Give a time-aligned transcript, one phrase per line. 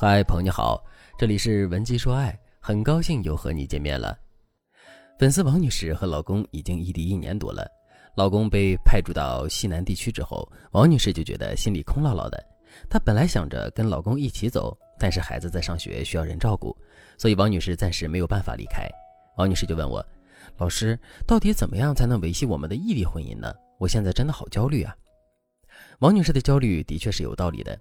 [0.00, 0.80] 嗨，朋友你好，
[1.18, 4.16] 这里是文姬说爱，很高兴又和你见面了。
[5.18, 7.68] 粉丝王女士和老公已经异地一年多了，
[8.14, 12.40] 老公被派驻到西南地区之后，王女士就觉得心里空落落的。
[12.88, 16.76] 她本来想着跟老公一起走，但是孩子在上学，需要人照顾，
[17.16, 18.88] 所以王女士暂时没有办法离开。
[19.36, 20.00] 王女士就问我，
[20.58, 20.96] 老师，
[21.26, 23.52] 到底怎么样才能维系我们的异地婚姻呢？
[23.80, 24.96] 我现在真的好焦虑啊。
[25.98, 27.76] 王女士的焦虑的确是有道理的。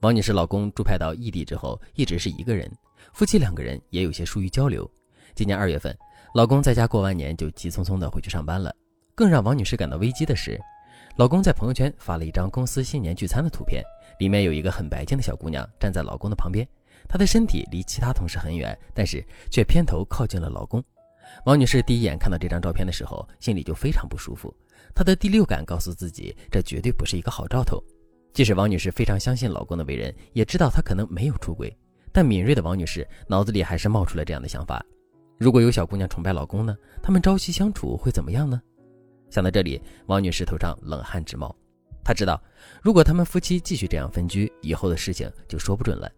[0.00, 2.70] 王女士老公驻派到异地之后，一直是一个人，
[3.12, 4.88] 夫妻两个人也有些疏于交流。
[5.34, 5.96] 今年二月份，
[6.34, 8.72] 老公在家过完年就急匆匆的回去上班了。
[9.12, 10.56] 更让王女士感到危机的是，
[11.16, 13.82] 老公在朋友圈发了一张公司新年聚餐的图片，
[14.20, 16.64] 里面有一个很白净的小姑娘站在老公的旁边，
[17.08, 19.20] 她的身体离其他同事很远，但是
[19.50, 20.80] 却偏头靠近了老公。
[21.44, 24.54] 王女士第一眼看到这张照片的时候，心里就非常不舒服，
[24.94, 27.82] 她的第六感告诉自己，这绝对不是一个好兆头。
[28.38, 31.76] 即使王女士非常相信老公的为人，也知道他可能没有出轨，
[32.12, 34.80] 但敏锐的王女士脑子里还是冒出了这样的想法：
[35.38, 36.76] 如果有小姑娘崇拜老公呢？
[37.02, 38.62] 他们朝夕相处会怎么样呢？
[39.28, 41.52] 想到这里，王女士头上冷汗直冒。
[42.04, 42.40] 她知道，
[42.80, 46.08] 如果他们夫妻继续这样分居，以后的事情就说不准了。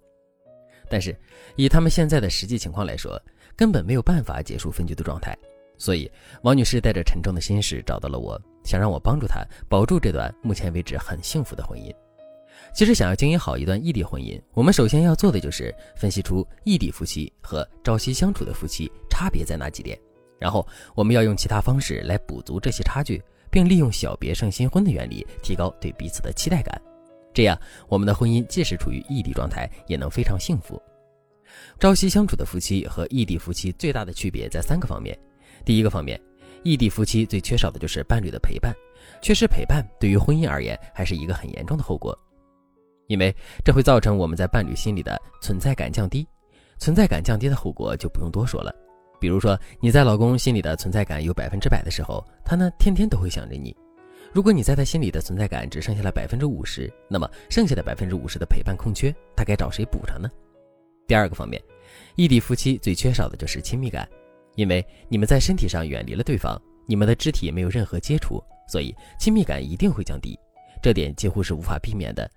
[0.91, 1.19] 但是，
[1.56, 3.19] 以他们现在的实际情况来说，
[3.56, 5.34] 根本没有办法结束分居的状态。
[5.78, 11.91] 所以，王女士带着沉重的心事找到了我，想让我帮助她保住这段目前为止很幸福的婚姻。
[12.72, 19.98] 其实，想要经营好一段异地婚姻，我们首先要做的就是分析出异地夫妻和朝夕相处的夫妻差别在哪几点，
[20.39, 26.81] 然后我们要用其他方式来补足这些差距，并利用小别胜新婚的原理，提高对彼此的期待感。
[27.34, 30.81] 这样，我们的婚姻即使处于异地状态，也能非常幸福。
[31.81, 35.19] 朝夕相处的夫妻和异地夫妻最大的区别在三个方面。
[35.64, 36.20] 第一个方面，
[36.62, 38.72] 异地夫妻最缺少的就是伴侣的陪伴，
[39.20, 42.16] 缺失陪伴对于婚姻而言还是一个很严重的后果。
[43.11, 46.25] 因为这会造成我们在伴侣心里的存在感降低，
[46.78, 48.72] 存在感降低的后果就不用多说了。
[49.19, 53.75] 比如说你在老公心里的存在感有百分之百的时候，他呢天天都会想着你；
[54.32, 60.31] 如果你在他心里的存在感只剩下了百分之五十，那么剩下的百分之五十的陪伴空缺，他该找谁补上呢？
[61.09, 61.60] 第二个方面，
[62.15, 64.09] 异地夫妻最缺少的就是亲密感，
[64.54, 66.56] 因为你们在身体上远离了对方，
[66.87, 70.38] 你们的肢体没有任何接触，所以亲密感一定会降低，
[70.81, 72.31] 这点几乎是无法避免的。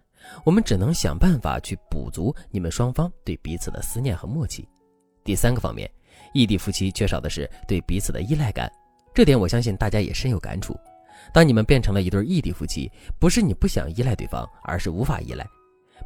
[0.43, 4.67] 我们只能想办法去补足你们双方对彼此的思念和默契。
[5.23, 5.89] 第三个方面，
[6.33, 8.71] 异地夫妻缺少的是对彼此的依赖感，
[9.13, 10.77] 这点我相信大家也深有感触。
[11.31, 15.47] 当你们变成了一对异地夫妻，不是你不想依赖对方，而是无法依赖。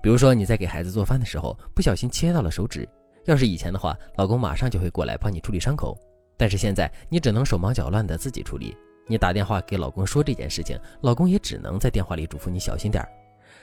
[0.04, 2.88] 比如说你在给孩子做饭的时候不小心切到了手指，
[3.26, 5.98] 要是以前的话，老公马上就会过来帮你处理伤口，
[6.38, 8.76] 但是现在你只能手忙脚乱的自己处理。
[9.08, 13.10] 你打电话给老公说这件事情，老公也只能在电话里嘱咐你小心点儿。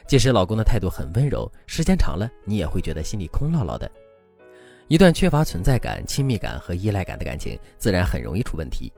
[0.07, 3.91] 即使老公的态度很温柔，时间长了，你也会觉得心里空落落的。
[4.89, 8.93] 一段缺乏存在感、亲密感和依赖感的感情，自然很容易出问题。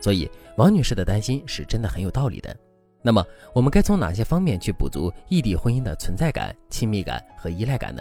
[0.00, 2.56] 所以，王女士的担心是真的很有道理的。
[3.02, 8.00] 那么，我们该从哪些方面去补足异地婚姻的存在感、亲密感和依赖感呢？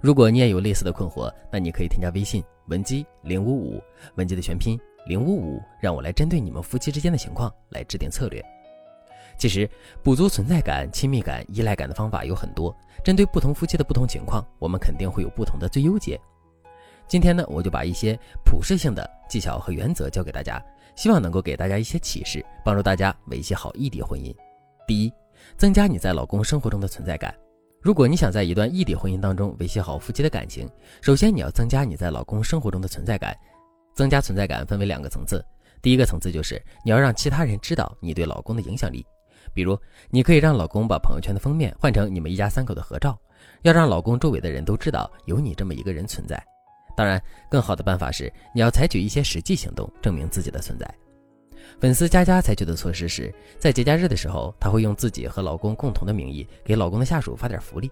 [0.00, 3.82] 如果你也有类似的困惑，那你可以添加微信文姬零五五，
[4.14, 8.40] 文姬的全拼零五五，让我来针对你们夫妻之间的情况来制定策略。
[9.38, 9.70] 其实，
[10.02, 16.20] 补足存在感、亲密感、依赖感的方法有很多，针对不同夫妻的不同情况，我们肯定会有不同的最优解。
[17.06, 20.60] 今天呢，我就把一些普适性的技巧和原则教给大家，
[20.96, 24.34] 希望能够给大家一些启示，帮助大家维系好异地婚姻。
[24.86, 25.12] 第一，
[25.56, 27.32] 增加你在老公生活中的存在感。
[27.80, 30.68] 如果你想在一段异地婚姻当中维系好夫妻的感情，
[31.00, 33.34] 首先你要增加你在老公生活中的存在感。
[33.94, 35.44] 增加存在感分为两个层次，
[35.80, 39.06] 第一个层次就是你要让其他人知道你对老公的影响力。
[39.54, 39.78] 比如，
[40.10, 43.18] 你可以让老公把朋友圈的封面换成你们一家三口的合照，
[43.62, 46.42] 要让老公周围的人都知道有你这么一个人存在。
[46.96, 50.92] 当然，更好的办法是你要采取一些实际行动证明自己的存在。
[51.80, 57.90] 粉丝佳佳采取的措施是在节假日的时候，她会用自己和老公共同的名义给老公的下属发点福利，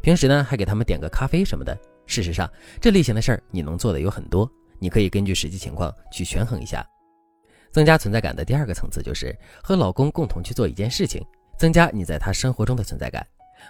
[0.00, 1.76] 平时呢还给他们点个咖啡什么的。
[2.06, 2.50] 事实上，
[2.80, 6.86] 这类型的事儿你能做的有很多，你可以根据实际情况去权衡一下。
[7.76, 11.22] 增加存在感的第二个层次就是和老公共同去做一件事情，
[11.58, 13.22] 增加你在他生活中的存在感。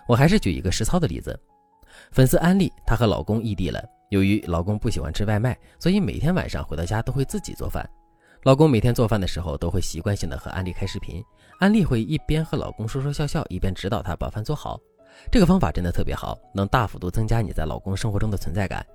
[0.07, 1.37] 我还是举一个实操的例子，
[2.13, 7.85] 粉丝安利她和老公异地了，由于老公不喜欢吃外卖，所以每天晚上回到家都会自己做饭。
[8.45, 11.21] 老公每天做饭的时候都会习惯性的和安利开视频，
[11.59, 14.79] 安利会一边和老公说说笑笑，一边指导他把饭做好。
[15.33, 18.87] 这个方法真的特别好，能大幅度增加你在老公生活中的存在感。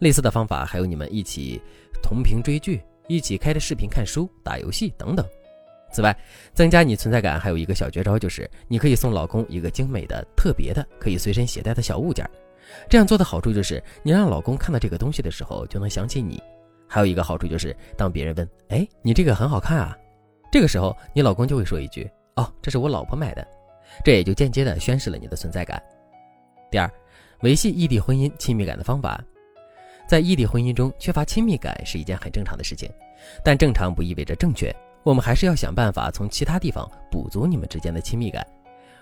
[0.00, 1.62] 类似的方法还有你们一起
[2.02, 2.82] 同屏追剧。
[3.06, 5.26] 一起开着视频看书、打游戏等等。
[5.92, 6.14] 此外，
[6.52, 12.28] 增加你存在感还有一个小绝招，就是你可以送老公一个精美的、特别的、可以随身携带的小物件。
[12.88, 16.42] 这样做的好处就是，你让老公看到这个东西的时候就能想起你。
[16.88, 19.96] 还有一个好处就是，当别人问：“哎，你这个很好看啊。”
[20.52, 23.46] 这个时候，你老公就会说一句：“哦，这是我老婆买的。”
[24.04, 25.82] 这也就间接的宣示了你的存在感。
[26.70, 26.90] 第二，
[27.40, 29.22] 维系异地婚姻亲密感的方法，
[30.06, 32.90] 在异地婚姻中缺乏亲密感是一件很正常的事情，
[33.44, 38.46] 但正常不意味着正确，我们还是要想办法从其他地方补足你们之间的亲密感。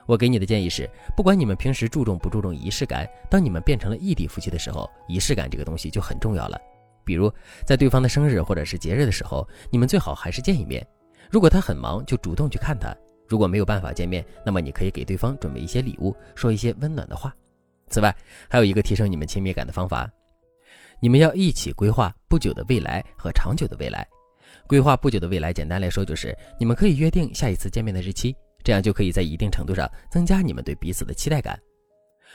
[0.07, 6.61] 我给你的建议是，不管你们平时注重不注重仪式感，当你们变成了异地夫妻的时候，仪式感这个东西就很重要了。
[7.05, 7.33] 比如，
[7.67, 10.87] 在对方的生日或者是节日的时候，你们最好还是见一面。
[11.31, 12.95] 如果他很忙，就主动去看他；
[13.27, 17.35] 如果没有办法见面，那么你可以给对方准备一些礼物，说一些温暖的话。
[17.89, 18.15] 此外，
[18.49, 20.11] 还有一个提升你们亲密感的方法，
[21.01, 24.07] 你们要一起规划不久的未来和长久的未来。
[24.67, 31.59] 规划不久的未来，简单来说就是你们可以约定下一次见面的日期，这样就可以在一定程度上增加你们对彼此的期待感。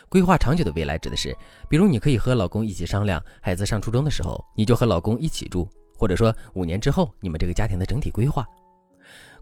[0.08, 1.36] 规划长久的未来指的是，
[1.68, 5.68] 比如你可以和老公一起商量，孩子上初中的时候，你就和老公一起住，
[5.98, 8.46] 或者说五年之后你们这个家庭的整体规划。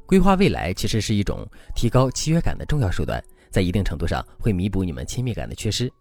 [0.05, 3.21] 规划未来其实是一种提高契约感的重要手段，
[3.51, 5.91] 在一定程度上会弥补你们亲密感的缺失。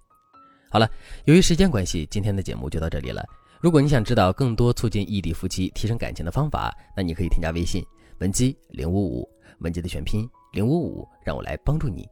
[0.76, 0.87] 好了，
[1.25, 3.25] 由于时间关系，今天的节目就到这里了。
[3.62, 7.82] 如果你想知道更多促进异地夫妻提升感情的方法，那你可以添加微信
[8.19, 9.26] 文姬零五五，
[9.61, 12.06] 文姬的全拼零五五，让我来帮助你。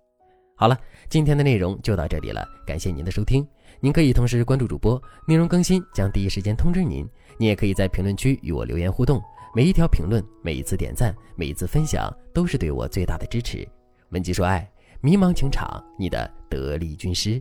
[0.57, 0.79] 好了，
[1.11, 3.47] 今天的内容就到这里了，感谢您的收听。
[3.81, 7.07] 您可以同时关注主播，内容更新将第一时间通知您。
[7.37, 9.21] 您也可以在评论区与我留言互动，
[9.55, 13.69] 每一条评论、每一次点赞、每一次分享，都是对我最大的支持。
[14.09, 14.67] 文姬说爱，
[15.03, 17.39] 迷茫情场，你的得力军师。